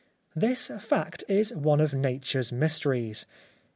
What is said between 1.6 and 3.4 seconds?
of Nature's mysteries.